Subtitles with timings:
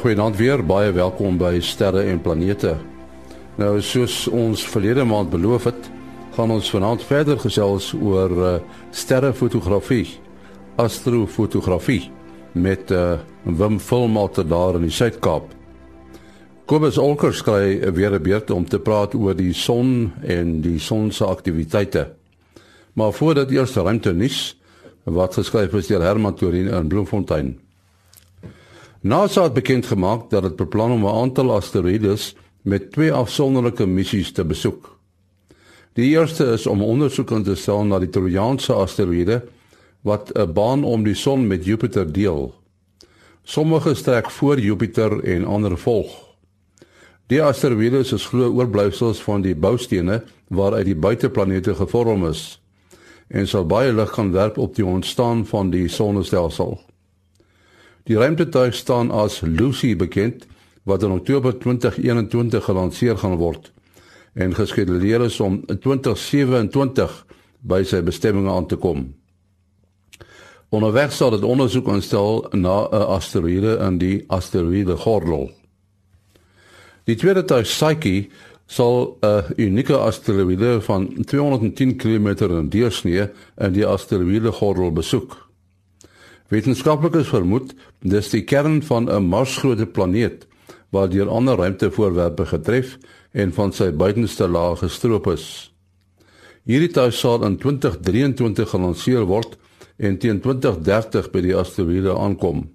[0.00, 0.62] goeienaand weer.
[0.64, 2.72] Baie welkom by Sterre en Planete.
[3.60, 5.90] Nou soos ons verlede maand beloof het,
[6.32, 8.54] gaan ons vanaand verder gesels oor uh,
[8.96, 10.06] sterrefotografie,
[10.80, 12.06] astrofotografie
[12.56, 15.52] met uh, Wim Volmater daar in die Suid-Kaap.
[16.64, 21.10] Kobus Olkers kry weer 'n beurt om te praat oor die son en die son
[21.12, 22.08] se aktiwiteite.
[22.94, 24.56] Maar voordat eers ruimte nuus
[25.04, 27.58] wat geskryf is deur Herman Torin in Bloemfontein.
[29.02, 34.32] NASA het bekend gemaak dat dit beplan om 'n aantal asteroïdes met twee afsonderlike missies
[34.32, 34.98] te besoek.
[35.92, 39.42] Die eerste is om ondersoek te stel na die Trojaanse asteroïde
[40.00, 42.54] wat 'n baan om die son met Jupiter deel.
[43.42, 46.28] Sommige strek voor Jupiter en ander volg.
[47.26, 52.60] Die asteroïdes is glo oorblyfsels van die boustene waaruit die buiteplanete gevorm is
[53.28, 56.89] en sal baie lig gaan werp op die ontstaan van die sonnestelsel.
[58.04, 60.46] Die ruimtetuig staan as Lucy bekend
[60.82, 63.72] wat in Oktober 2021 gelanseer gaan word
[64.32, 67.16] en geskeduleer is om 2027
[67.60, 69.08] by sy bestemming aan te kom.
[70.70, 75.50] Onderweg sal dit ondersoek aanstel na 'n asteroïde in die asteroïde gordel.
[77.04, 78.28] Die tweede tuig Psyche
[78.66, 85.49] sal 'n unieke asteroïde van 210 km in deursnee in die asteroïde gordel besoek.
[86.50, 90.46] Wetenskaplikes vermoed dis die kern van 'n Marsgrootte planeet
[90.90, 92.98] wat deur ander ruimtevoorwerpe getref
[93.32, 95.70] en van sy buitenste laag gestroop is.
[96.66, 99.56] Hierdie tuig sal in 2023 gelanseer word
[99.96, 102.66] en teen 2030 by die asteroïde aankom.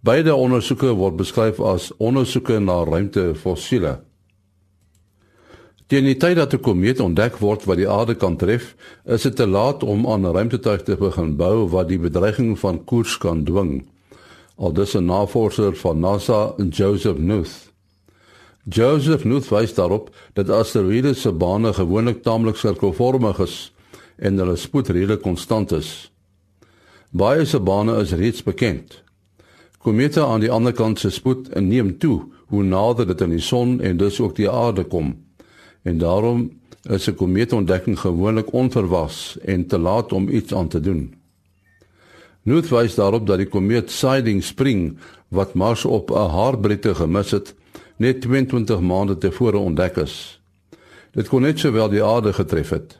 [0.00, 3.98] Beide ondersoeke word beskryf as ondersoeke na ruimtefossiele.
[5.88, 9.36] Teen die tyd dat 'n komeet ontdek word wat die aarde kan tref, is dit
[9.36, 13.44] te laat om aan 'n ruimtetuig te begin bou wat die bedreiging van koers kan
[13.44, 13.88] dwing.
[14.56, 17.72] Aldus 'n navorser van NASA, Joseph Knuth.
[18.64, 23.72] Joseph Knuth wys daarop dat asteroïde se bane gewoonlik taamlik sirkelvormig is
[24.16, 26.12] en hulle spoed redelik konstant is.
[27.10, 29.02] Baie se bane is reeds bekend.
[29.78, 33.80] Komete aan die ander kant se spoed neem toe hoe nader dit aan die son
[33.80, 35.27] en dus ook die aarde kom
[35.82, 36.50] en daarom
[36.82, 41.14] is 'n komeetontdekking gewoonlik onverwags en te laat om iets aan te doen.
[42.42, 47.54] Nuut wys daarop dat die komeet Siding Spring wat Mars op 'n haarbreedte gemis het,
[47.96, 50.40] net 22 maande tevore ontdek is.
[51.12, 52.98] Dit kon net sowel die aarde getref het.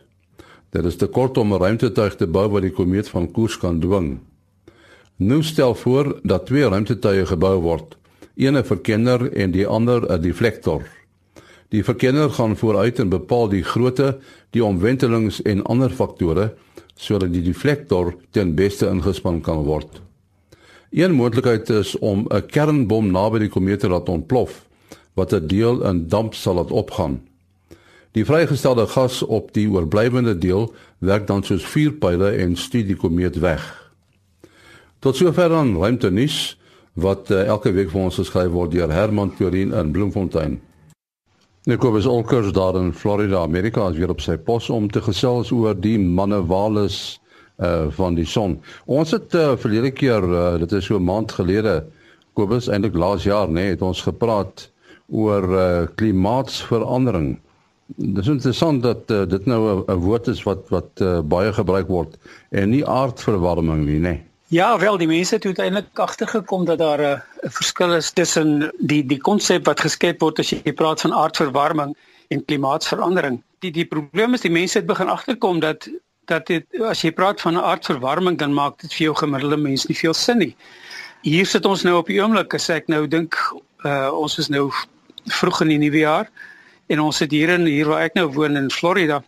[0.71, 3.81] Dit is te kort om 'n ruimtetuig te bou wat die komeet van koers kan
[3.81, 4.19] dwing.
[5.17, 7.97] Nou stel voor dat twee ruimtetuie gebou word,
[8.37, 10.83] een 'n verkenner en die ander 'n deflektor.
[11.69, 14.19] Die verkenner gaan vooruit en bepaal die grootte,
[14.51, 16.55] die omwentelings en ander faktore
[16.99, 20.01] sodat die deflektor ten beste ingespan kan word.
[20.91, 24.67] Een moontlikheid is om 'n kernbom naby die komeet te laat ontplof
[25.15, 27.21] wat 'n deel in damp sal laat opgaan.
[28.13, 33.39] Die vrygestelde gas op die oorblywende deel werk dan soos vuurpyle en stuur die komeet
[33.39, 33.93] weg.
[34.99, 36.59] Tot sover dan ruimte nuus
[36.93, 40.61] wat uh, elke week vir ons geskryf word deur Herman Torin in Bloemfontein.
[41.69, 45.75] Nikobus Olkers daar in Florida, Amerika, is weer op sy pos om te gesels oor
[45.77, 47.19] die mannewales
[47.61, 48.55] uh van die son.
[48.89, 51.85] Ons het uh, verlede keer, uh, dit is so 'n maand gelede,
[52.33, 54.71] Kobus eintlik laas jaar, nê, nee, het ons gepraat
[55.13, 57.37] oor uh klimaatsverandering.
[57.97, 61.89] Dit is interessant dat uh, dit nou 'n woord is wat wat uh, baie gebruik
[61.89, 62.17] word
[62.49, 64.17] en nie aardverwarming nie, nê.
[64.17, 64.28] Nee.
[64.51, 69.21] Ja, wel die mense het uiteindelik agtergekom dat daar 'n verskil is tussen die die
[69.21, 71.97] konsep wat geskep word as jy praat van aardverwarming
[72.29, 73.43] en klimaatsverandering.
[73.59, 75.89] Die die probleem is die mense het begin agterkom dat
[76.25, 79.87] dat dit as jy praat van 'n aardverwarming dan maak dit vir jou gemiddelde mens
[79.87, 80.57] nie veel sin nie.
[81.23, 83.37] Hier sit ons nou op die oomblik as ek nou dink
[83.85, 84.73] uh ons is nou
[85.25, 86.31] vroeg in die nuwe jaar
[86.87, 89.23] en ons sit hier in hier waar ek nou woon in Florida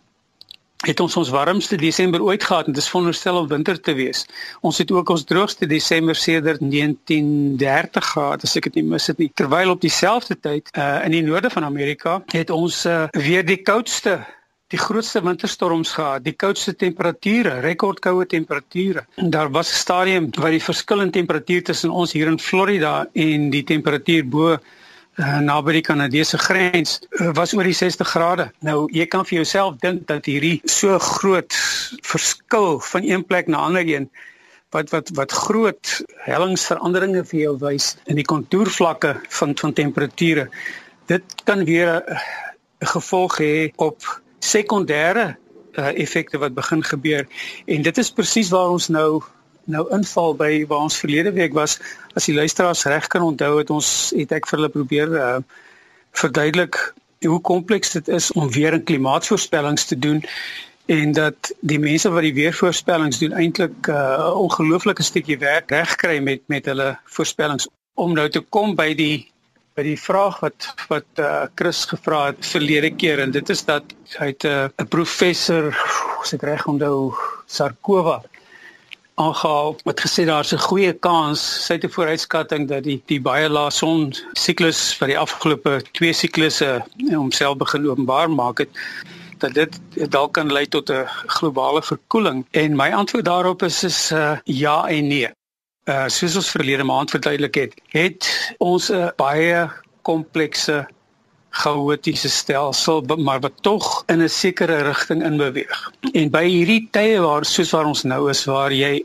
[0.87, 4.25] het ons ons warmste Desember ooit gehad en dit is veronderstel om winter te wees.
[4.65, 9.21] Ons het ook ons droogste Desember sedert 1930 gehad, as ek dit nie mis het
[9.21, 9.29] nie.
[9.37, 13.61] Terwyl op dieselfde tyd uh, in die noorde van Amerika het ons uh, weer die
[13.61, 14.21] koudste
[14.71, 19.03] die grootste winterstorms gehad, die koudste temperature, rekordkoue temperature.
[19.17, 23.49] Daar was 'n stadium waar die verskil in temperatuur tussen ons hier in Florida en
[23.49, 24.57] die temperatuur bo
[25.21, 28.49] uh, naby die Kanadese grens uh, was oor die 60 grade.
[28.65, 31.55] Nou jy kan vir jouself dink dat hierdie so groot
[32.07, 34.09] verskil van een plek na ander een
[34.71, 40.47] wat wat wat groot hellingsveranderinge vir jou wys in die kontourvlakke van van temperature.
[41.11, 43.99] Dit kan weer 'n gevolg hê op
[44.39, 45.35] sekondêre
[45.77, 47.27] uh, effekte wat begin gebeur
[47.65, 49.21] en dit is presies waar ons nou
[49.65, 51.79] nou inval by waar ons verlede week was.
[52.15, 55.37] As die luisteraars reg kan onthou het ons het ek vir hulle probeer uh,
[56.11, 56.93] verduidelik
[57.25, 60.23] hoe kompleks dit is om weer 'n klimaatsvoorspellings te doen
[60.85, 66.19] en dat die mense wat die weervoorspellings doen eintlik 'n uh, ongelooflike stukkie werk regkry
[66.19, 69.31] met met hulle voorspellings om nou te kom by die
[69.75, 73.83] by die vraag wat wat uh, Chris gevra het verlede keer en dit is dat
[74.17, 75.71] hy uh, 'n professor
[76.21, 77.13] as ek reg onthou
[77.45, 78.21] Sarkova
[79.15, 83.49] aangehaal wat gesê daar's 'n goeie kans sy het 'n vooruitskatting dat die die baie
[83.49, 88.69] lae son siklus vir die afgelope twee siklusse homself begin openbaar maak het
[89.37, 89.79] dat dit
[90.11, 94.87] dalk kan lei tot 'n globale verkoeling en my antwoord daarop is is uh, ja
[94.87, 95.29] en nee.
[95.89, 99.69] Uh soos ons verlede maand verduidelik het, het ons 'n baie
[100.01, 100.87] komplekse
[101.51, 105.91] chaotiese stelsel maar wat tog in 'n sekere rigting in beweeg.
[106.13, 109.03] En by hierdie tye waar soos waar ons nou is waar jy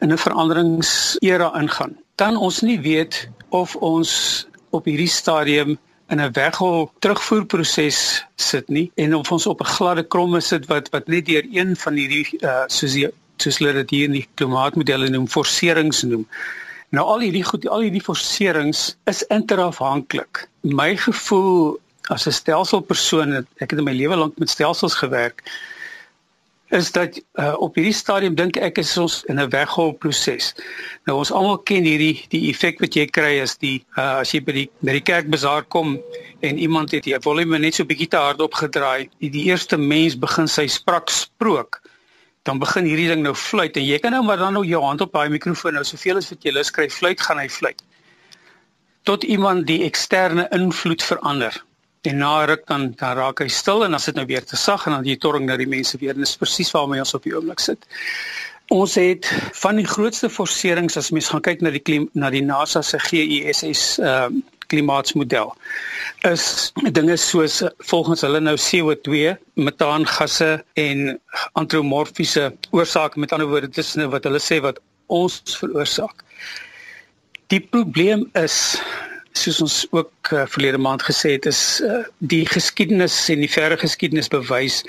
[0.00, 5.78] in 'n veranderingsera ingaan, dan ons nie weet of ons op hierdie stadium
[6.08, 10.88] in 'n weghol terugvoerproses sit nie en of ons op 'n gladde kromme sit wat
[10.88, 14.28] wat net deur een van hierdie uh, soos die soos hulle dit hier in die
[14.34, 16.26] klimaatmodelle noem forserings noem.
[16.90, 20.48] Nou al hierdie goed al hierdie forserings is interafhanklik.
[20.62, 21.78] My gevoel
[22.08, 25.42] as 'n stelselpersoon ek het in my lewe lank met stelsels gewerk
[26.68, 30.54] is dat uh, op hierdie stadium dink ek is ons in 'n weggol proses.
[31.06, 34.40] Nou ons almal ken hierdie die effek wat jy kry as die uh, as jy
[34.44, 35.96] by die by die kerkbazaar kom
[36.40, 40.18] en iemand het die volume net so bietjie te hard opgedraai, die, die eerste mens
[40.18, 41.80] begin sy sprak sprook
[42.44, 45.00] dan begin hierdie ding nou fluit en jy kan nou maar dan nou jou hand
[45.00, 47.80] op daai mikrofoon nou soveel as wat jy lus kry fluit gaan hy fluit.
[49.04, 51.64] Tot iemand die eksterne invloed verander
[52.02, 54.86] en na ruk dan dan raak hy stil en dan sit nou weer te sag
[54.86, 57.34] en dan die torring na die mense weer en dis presies waarmee ons op die
[57.36, 57.88] oomblik sit.
[58.74, 59.26] Ons het
[59.62, 63.00] van die grootste forserings as mens gaan kyk na die klim, na die NASA se
[63.08, 65.54] GISS ehm uh, klimaatsmodel
[66.28, 70.50] is dinge soos volgens hulle nou CO2, metaangasse
[70.82, 71.20] en
[71.52, 76.24] antropomorfiese oorsake met ander woorde dis nou wat hulle sê wat ons veroorsaak.
[77.48, 78.76] Die probleem is
[79.38, 83.78] soos ons ook uh, verlede maand gesê het is uh, die geskiedenis en die verre
[83.80, 84.82] geskiedenis bewys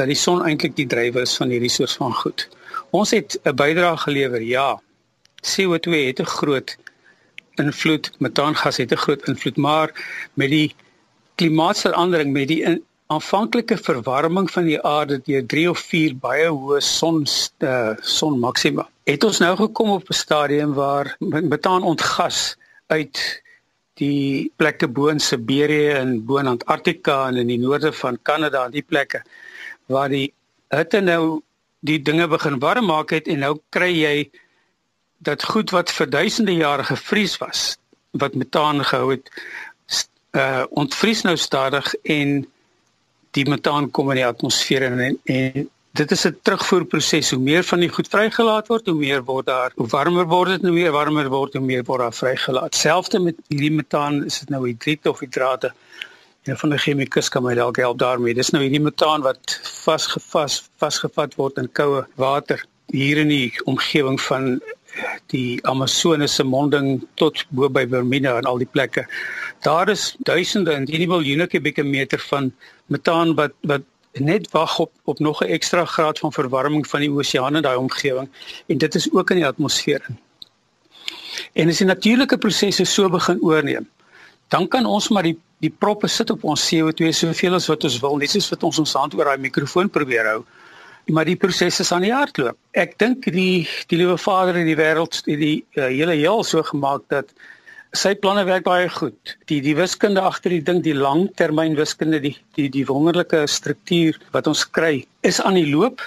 [0.00, 2.48] dat die son eintlik die drywer is van hierdie soort van goed.
[2.90, 4.80] Ons het 'n bydrae gelewer, ja.
[5.42, 6.76] CO2 het 'n groot
[7.56, 9.90] invloed, metaangas het 'n groot invloed, maar
[10.34, 10.74] met die
[11.34, 12.62] klimaatsverandering met die
[13.10, 17.24] aanvanklike verwarming van die aarde deur 3 of 4 baie hoë son
[17.58, 18.88] uh, son maksima.
[19.04, 22.56] Het ons nou gekom op 'n stadium waar metaan ontgas
[22.86, 23.42] uit
[24.00, 28.66] die plekke bo in Siberië en bo in Antarktika en in die noorde van Kanada
[28.72, 29.22] die plekke
[29.92, 30.30] waar die
[30.72, 31.40] hitte nou
[31.86, 34.14] die dinge begin warm maak het en nou kry jy
[35.24, 37.76] dat goed wat vir duisende jare gevries was
[38.12, 39.28] wat metaan gehou het
[40.38, 42.44] uh ontvries nou stadig en
[43.34, 47.30] die metaan kom in die atmosfeer en en dit is 'n terugvoerproses.
[47.30, 50.62] Hoe meer van die goed vrygelaat word, hoe meer word daar, hoe warmer word dit,
[50.62, 52.74] hoe meer warmer word, hoe meer word daar vrygelaat.
[52.74, 55.72] Selfs met hierdie metaan, is dit nou hidriet of hidrate.
[56.44, 58.34] Een van die chemikus kan my dalk help daarmee.
[58.34, 64.20] Dis nou hierdie metaan wat vasgevas vasgevat word in koue water hier in die omgewing
[64.20, 64.60] van
[65.26, 69.06] die Amazonese monding tot bo by Bermuda en al die plekke.
[69.60, 72.52] Daar is duisende en nie miljoene kubieke meter van
[72.86, 73.82] metaan wat wat
[74.12, 77.76] net wag op op nog 'n ekstra graad van verwarming van die oseaan in daai
[77.76, 78.28] omgewing
[78.66, 80.18] en dit is ook in die atmosfeer in.
[81.52, 83.88] En as die natuurlike prosesse so begin oorneem,
[84.48, 87.98] dan kan ons maar die die proppe sit op ons CO2 soveel as wat ons
[88.00, 90.44] wil, net soos wat ons ons hand oor daai mikrofoon probeer hou.
[91.12, 92.56] Maar die prosesse aan die hardloop.
[92.72, 96.44] Ek dink die die liewe Vader in die wêreld het die, die uh, hele heel
[96.44, 97.34] so gemaak dat
[97.96, 99.34] sy planne werk baie goed.
[99.50, 104.46] Die die wiskunde agter die ding, die langtermyn wiskunde, die die die wonderlike struktuur wat
[104.46, 106.02] ons kry, is aan die loop.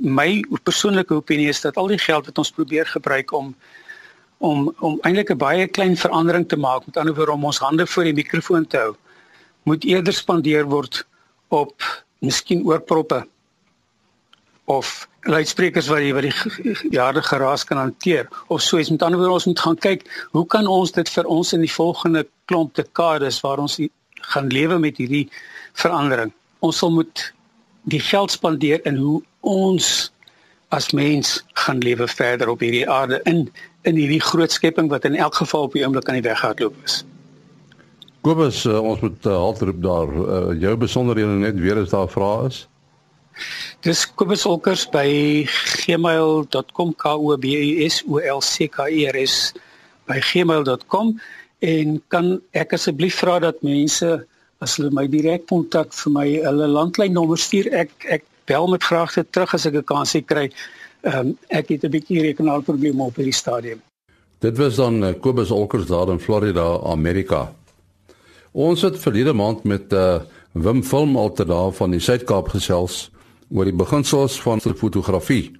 [0.00, 3.54] My persoonlike opinie is dat al die geld wat ons probeer gebruik om
[4.38, 7.86] om om eintlik 'n baie klein verandering te maak, met ander woorde om ons hande
[7.86, 8.96] voor die mikrofoon te hou,
[9.64, 11.06] moet eerder spandeer word
[11.48, 13.24] op miskien oorproppe
[14.64, 18.90] of luidsprekers wat die wat die jare geraas kan hanteer of so iets.
[18.90, 21.72] Met ander woorde ons moet gaan kyk hoe kan ons dit vir ons in die
[21.72, 23.80] volgende klomp dekades waar ons
[24.34, 25.28] gaan lewe met hierdie
[25.74, 26.32] verandering
[26.64, 27.28] ons sal moet
[27.92, 29.20] die geld spandeer in hoe
[29.54, 29.88] ons
[30.74, 33.46] as mens gaan lewe verder op hierdie aarde in
[33.84, 36.76] in hierdie groot skepping wat in elk geval op die oomblik aan die weg hardloop
[36.88, 37.02] is.
[38.24, 40.14] Kobus uh, ons moet uh, haltroep daar.
[40.14, 42.62] Uh, jou besonderhede net weer as daar vrae is
[43.84, 45.08] Dis Kobus Olkers by
[45.84, 49.52] gmail.com k o b u s o l c k e r s
[50.08, 51.14] by gmail.com
[51.64, 54.08] en kan ek asseblief vra dat mense
[54.64, 59.24] as hulle my direk kontak vir my hulle landlynnommer stuur ek ek bel met vraagte
[59.30, 60.50] terug as ek 'n kans kry.
[61.04, 63.80] Ehm um, ek het 'n bietjie rekenaarprobleme op hierdie stadium.
[64.40, 67.52] Dit was dan uh, Kobus Olkers daar in Florida, Amerika.
[68.52, 70.20] Ons het verlede maand met uh,
[70.52, 73.10] Wim Film Altera van die Suid-Kaap gesels
[73.50, 75.52] oor die beginsels van fotografie.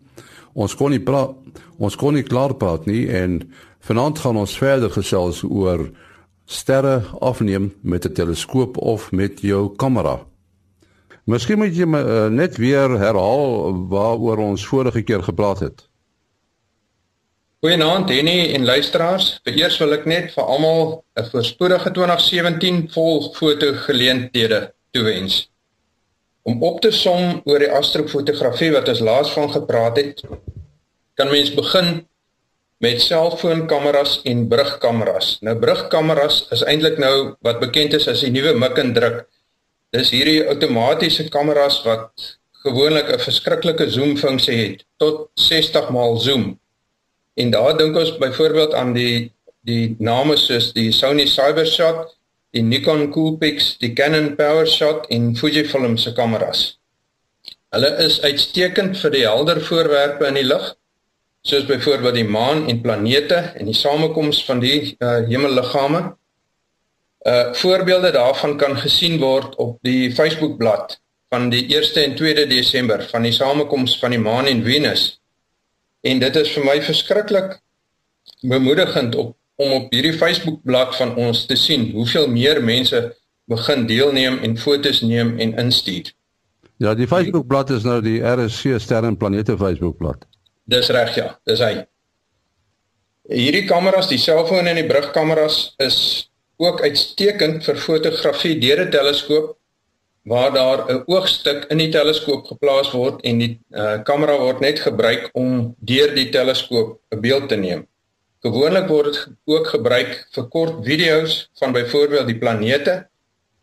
[0.54, 1.34] Ons kon nie praat
[1.78, 3.40] ons kon nie klaar praat nie en
[3.88, 5.90] vanaand gaan ons verder gesels oor
[6.46, 10.26] sterre afneem met 'n teleskoop of met jou kamera.
[11.24, 15.88] Miskien moet jy my uh, net weer herhaal waaroor ons vorige keer gepraat het.
[17.64, 19.40] Goeienaand Henny en luisteraars.
[19.42, 25.53] Vereers wil ek net vir almal 'n voorspoedige 2017 vol foto geleenthede toewens.
[26.44, 30.20] Om op te som oor die astrofotografie wat ons laas van gepraat het,
[31.16, 32.04] kan mens begin
[32.84, 35.38] met selfoonkameras en brugkameras.
[35.40, 39.24] Nou brugkameras is eintlik nou wat bekend is as die nuwe mik en druk
[39.94, 42.22] Dis hierdie outomatiese kameras wat
[42.64, 46.58] gewoonlik 'n verskriklike zoom funksie het tot 60 maal zoom.
[47.34, 49.30] En daar dink ons byvoorbeeld aan die
[49.62, 52.16] die name soos die Sony Cybershot,
[52.54, 56.64] die Nikon Coolpix, die Canon PowerShot en Fujifilm se kameras.
[57.74, 60.68] Hulle is uitstekend vir die helder voorwerpe in die lug,
[61.44, 66.04] soos byvoorbeeld die maan en planete en die samekoms van die uh, hemelliggame.
[67.24, 70.98] Uh voorbeelde daarvan kan gesien word op die Facebookblad
[71.32, 75.06] van die 1ste en 2de Desember van die samekoms van die maan en Venus.
[76.04, 77.56] En dit is vir my verskriklik
[78.44, 83.00] bemoedigend op om op hierdie Facebookblad van ons te sien hoeveel meer mense
[83.50, 86.12] begin deelneem en fotos neem en instuur.
[86.82, 90.24] Ja, die Facebookblad is nou die RSC Sterre en Planete Facebookblad.
[90.64, 91.84] Dis reg ja, dis hy.
[93.30, 95.98] Hierdie kameras, die selfoon en die brugkameras is
[96.60, 99.54] ook uitstekend vir fotografie deur 'n teleskoop
[100.24, 104.80] waar daar 'n oogstuk in die teleskoop geplaas word en die uh, kamera word net
[104.80, 107.86] gebruik om deur die teleskoop 'n beeld te neem.
[108.44, 113.06] Gewoonlik word dit ook gebruik vir kort video's van byvoorbeeld die planete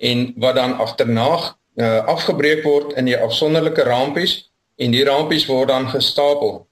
[0.01, 1.27] en wat dan agterna
[1.75, 4.33] uh, afgebreek word in die afsonderlike rampies
[4.81, 6.65] en die rampies word dan gestapel.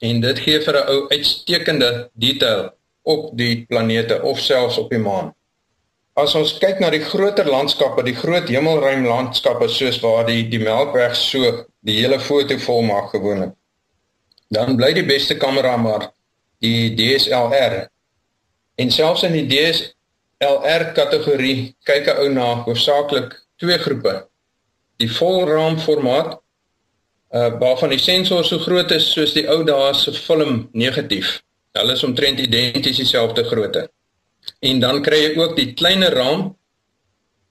[0.00, 2.70] En dit gee vir 'n ou uitstekende detail
[3.02, 5.34] op die planete of selfs op die maan.
[6.16, 10.64] As ons kyk na die groter landskappe, die groot hemelruim landskappe soos waar die die
[10.64, 13.52] Melkweg so die hele foto volmaak gewoonlik.
[14.48, 16.12] Dan bly die beste kamera maar
[16.64, 17.88] die DSLR.
[18.78, 24.28] En selfs in die DSLR kategorie kyk 'n ou na hoofsaaklik twee groepe.
[24.98, 26.38] Die volraam formaat
[27.34, 31.42] uh waarvan die sensor so groot is soos die ou dae se film negatief
[31.78, 33.88] Hulle is omtrent identies dieselfde grootte.
[34.60, 36.56] En dan kry jy ook die kleiner raam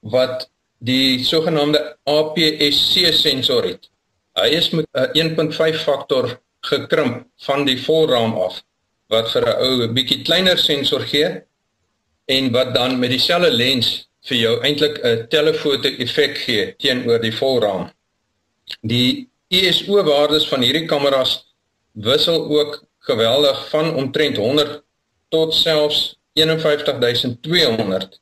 [0.00, 0.48] wat
[0.78, 3.88] die sogenaamde APS-C sensor het.
[4.38, 8.62] Hy is met 'n 1.5 faktor gekrimp van die volraam af
[9.08, 11.42] wat vir 'n ou 'n bietjie kleiner sensor gee
[12.26, 17.36] en wat dan met dieselfde lens vir jou eintlik 'n telefoto effek gee teenoor die
[17.40, 17.90] volraam.
[18.82, 21.32] Die ISO waardes van hierdie kameras
[21.92, 24.82] wissel ook geweldig van omtrent 100
[25.28, 28.20] tot selfs 51200.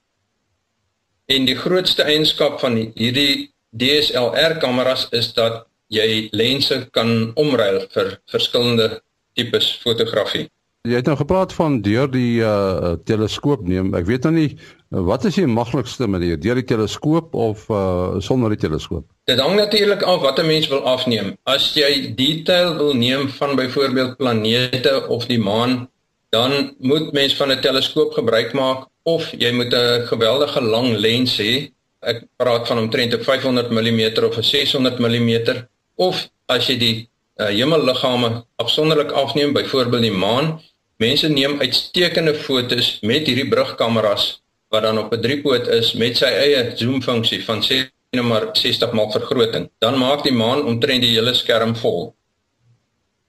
[1.26, 8.20] En die grootste eienskap van hierdie DSLR kameras is dat jy lense kan omruil vir
[8.30, 9.02] verskillende
[9.34, 10.46] tipes fotografie.
[10.86, 13.90] Jy het nou gepraat van deur die uh teleskoop neem.
[13.98, 14.50] Ek weet nou nie
[14.90, 19.06] wat is die maklikste manier, deur die teleskoop of uh sonder die teleskoop?
[19.26, 21.34] Dit hang natuurlik af wat 'n mens wil afneem.
[21.44, 25.88] As jy detail wil neem van byvoorbeeld planete of die maan,
[26.30, 31.36] dan moet mens van 'n teleskoop gebruik maak of jy moet 'n geweldige lang lens
[31.38, 31.70] hê.
[32.00, 35.66] Ek praat van omtrent 'n 500 mm of 'n 600 mm
[35.96, 40.60] of as jy die uh, hemelliggame afsonderlik afneem, byvoorbeeld die maan,
[40.96, 44.38] Mense neem uitstekende fotos met hierdie brugkameras
[44.72, 47.76] wat dan op 'n driepoot is met sy eie zoom funksie van sê
[48.10, 49.68] net maar 60 maal vergroting.
[49.78, 52.14] Dan maak die maan omtrent die hele skerm vol.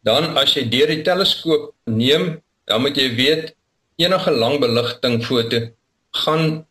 [0.03, 3.55] Dan as jy deur die teleskoop neem, dan moet jy weet
[3.97, 5.59] enige langbeligting foto
[6.23, 6.65] gaan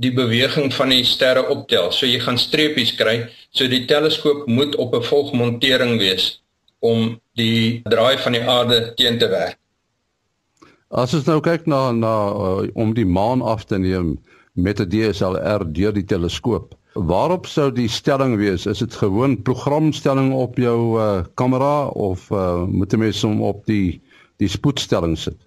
[0.00, 1.92] die beweging van die sterre optel.
[1.92, 3.28] So jy gaan streepies kry.
[3.50, 6.42] So die teleskoop moet op 'n volgmontering wees
[6.80, 9.59] om die draai van die aarde teen te werk.
[10.90, 14.16] As ons nou kyk na na uh, om die maan af te neem
[14.58, 16.74] met 'n DSLR deur die teleskoop.
[16.94, 18.66] Waarop sou die stelling wees?
[18.66, 23.62] Is dit gewoon programstelling op jou uh, kamera of uh, moet 'n mens hom op
[23.66, 24.02] die
[24.42, 25.38] die spoedstelling sit?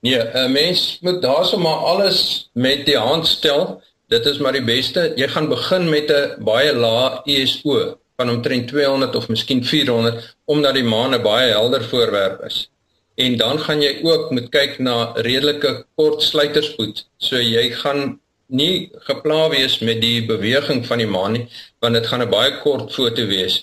[0.00, 3.82] Nee, 'n mens moet daarsommar alles met die hand stel.
[4.08, 5.12] Dit is maar die beste.
[5.16, 10.74] Jy gaan begin met 'n baie lae ISO van omtrent 200 of miskien 400 omdat
[10.74, 12.71] die maan 'n baie helder voorwerp is.
[13.14, 17.06] En dan gaan jy ook moet kyk na redelike kort sluiterspoed.
[17.18, 18.20] So jy gaan
[18.52, 21.46] nie gepla wees met die beweging van die maan nie
[21.80, 23.54] want dit gaan 'n baie kort foto wees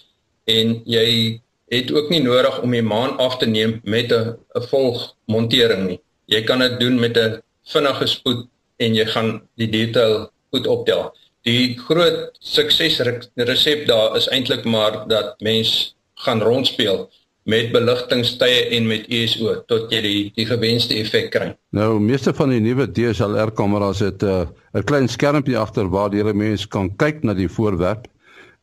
[0.46, 1.40] en jy
[1.70, 6.00] het ook nie nodig om die maan af te neem met 'n 'n volgmontering nie.
[6.26, 11.14] Jy kan dit doen met 'n vinnige spoed en jy gaan die detail goed optel.
[11.44, 17.10] Die groot suksesresep daar is eintlik maar dat mens gaan rondspeel
[17.50, 21.50] met beligtingstye en met ISO tot jy die die gewenste effek kry.
[21.76, 26.24] Nou, meeste van die nuwe DSLR kameras het 'n uh, klein skermpie agter waar die
[26.24, 28.08] mens kan kyk na die voorwerp.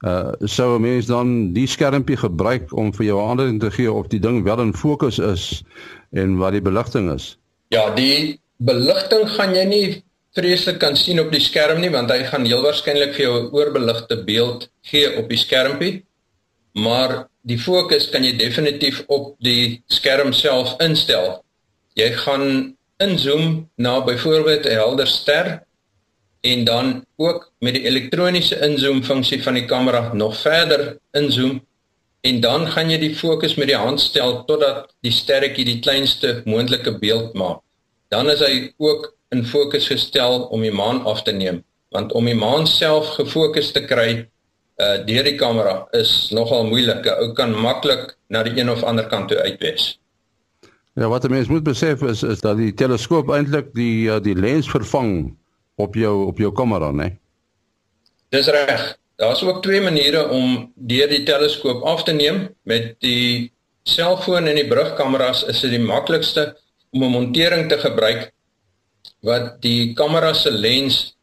[0.05, 4.07] Uh sou 'n mens dan die skermpie gebruik om vir jou ander te gee of
[4.07, 5.63] die ding wel in fokus is
[6.13, 7.39] en wat die beligting is?
[7.69, 10.05] Ja, die beligting gaan jy nie
[10.37, 13.53] vreeslik kan sien op die skerm nie want hy gaan heel waarskynlik vir jou 'n
[13.53, 16.05] oorbeligte beeld gee op die skermpie.
[16.75, 21.45] Maar die fokus kan jy definitief op die skerm self instel.
[21.95, 22.49] Jy gaan
[23.03, 25.63] inzoom na byvoorbeeld 'n helder ster
[26.41, 31.61] en dan ook met die elektroniese inzoom funksie van die kamera nog verder inzoom
[32.21, 36.43] en dan gaan jy die fokus met die hand stel totdat die sterretjie die kleinste
[36.45, 37.61] moontlike beeld maak.
[38.09, 42.25] Dan is hy ook in fokus gestel om die maan af te neem, want om
[42.25, 44.27] die maan self gefokus te kry
[44.77, 47.07] uh deur die kamera is nogal moeilik.
[47.07, 49.97] Ou kan maklik na die een of ander kant toe uitwes.
[50.95, 54.35] Ja, wat 'n mens moet besef is is dat die teleskoop eintlik die uh, die
[54.35, 55.37] lens vervang
[55.77, 56.97] op jou op jou kamera, né?
[56.97, 57.19] Nee?
[58.29, 58.99] Dis reg.
[59.17, 62.49] Daar's ook twee maniere om deur die teleskoop af te neem.
[62.63, 63.53] Met die
[63.83, 66.57] selfoon en die brugkameras is dit die maklikste
[66.91, 68.33] om 'n montering te gebruik
[69.21, 71.17] wat die kamera se lens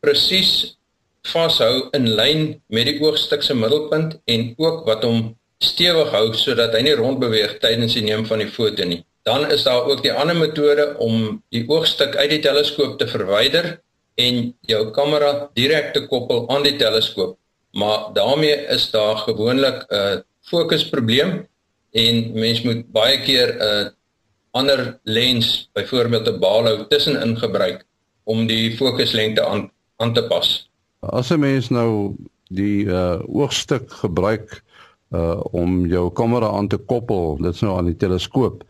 [0.00, 0.78] presies
[1.28, 6.74] vashou in lyn met die oogstuk se middelpunt en ook wat hom stewig hou sodat
[6.74, 9.02] hy nie rondbeweeg tydens die neem van die foto nie.
[9.28, 13.76] Dan is daar ook die ander metode om die oogstuk uit die teleskoop te verwyder
[14.16, 17.36] en jou kamera direk te koppel aan die teleskoop.
[17.76, 21.46] Maar daarmee is daar gewoonlik 'n fokusprobleem
[21.92, 23.92] en mens moet baie keer 'n
[24.50, 27.84] ander lens, byvoorbeeld 'n balhou tussenin gebruik
[28.24, 30.69] om die fokuslengte aan aan te pas.
[31.00, 32.14] As 'n mens nou
[32.48, 34.62] die uh oogstuk gebruik
[35.14, 38.64] uh om jou kamera aan te koppel, dit's nou aan die teleskoop.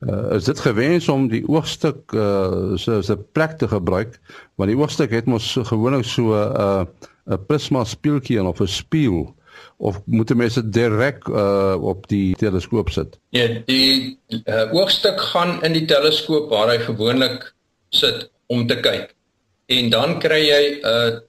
[0.00, 4.20] Uh is dit gewens om die oogstuk uh so 'n plek te gebruik,
[4.54, 6.84] want die oogstuk het mos gewoonlik so 'n uh,
[7.30, 9.34] 'n prisma speeltjie of 'n spieël
[9.76, 13.18] of moet mense direk uh op die teleskoop sit?
[13.30, 17.54] Nee, die uh, oogstuk gaan in die teleskoop waar hy gewoonlik
[17.88, 19.14] sit om te kyk.
[19.66, 21.20] En dan kry jy 'n uh,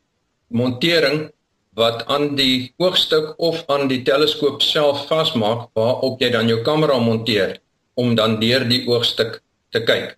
[0.48, 1.32] montering
[1.78, 6.98] wat aan die oogstuk of aan die teleskoop self vasmaak waarop jy dan jou kamera
[6.98, 7.60] monteer
[7.94, 9.42] om dan deur die oogstuk
[9.74, 10.16] te kyk.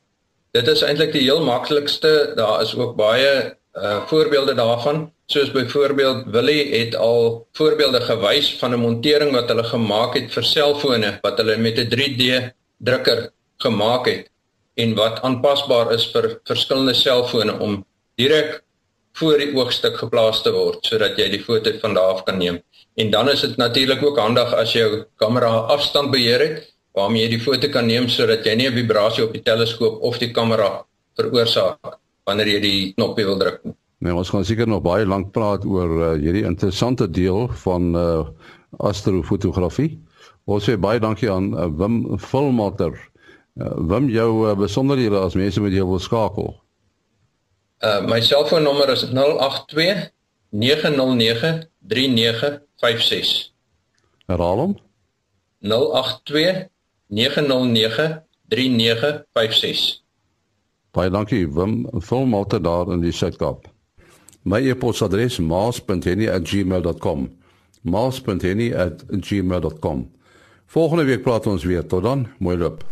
[0.55, 2.33] Dit is eintlik die heel maklikste.
[2.35, 5.11] Daar is ook baie uh voorbeelde daarvan.
[5.29, 10.43] Soos byvoorbeeld Willie het al voorbeelde gewys van 'n montering wat hulle gemaak het vir
[10.43, 14.31] selfone wat hulle met 'n 3D drukker gemaak het
[14.75, 18.63] en wat aanpasbaar is vir verskillende selfone om direk
[19.19, 22.59] voor die oogstuk geplaas te word sodat jy die foto van daar af kan neem.
[22.99, 27.29] En dan is dit natuurlik ook handig as jou kamera afstand beheer het waarmee jy
[27.35, 30.85] die foto kan neem sodat jy nie 'n vibrasie op die teleskoop of die kamera
[31.15, 33.75] veroorsaak wanneer jy die knoppie wil druk nie.
[33.99, 38.27] Nee, ons gaan seker nog baie lank praat oor uh, hierdie interessante deel van uh,
[38.77, 39.99] astrofotografie.
[40.47, 42.95] Ons sê baie dankie aan uh, Wim Volmatter.
[43.59, 46.53] Uh, Wim jou uh, besonderhede as mense met jou wil skakel.
[47.81, 50.11] Uh my selfoonnommer is 082
[50.51, 53.53] 909 3956.
[54.27, 54.77] Herhaal hom.
[55.61, 56.69] 082
[57.07, 60.03] 909 3956.
[60.91, 63.67] Baie dankie Wim, vol malte daar in die Suid-Kaap.
[64.43, 67.37] My e-posadres maas.henny@gmail.com.
[67.81, 70.11] maas.henny@gmail.com.
[70.65, 71.85] Volgende week praat ons weer.
[71.85, 72.27] Tot dan.
[72.39, 72.83] Mooi loop.